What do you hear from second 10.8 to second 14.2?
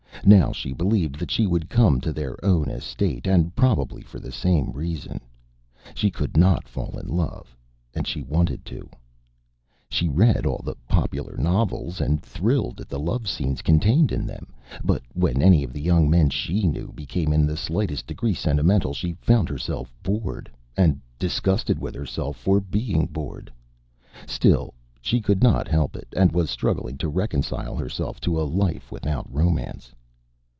popular novels and thrilled at the love scenes contained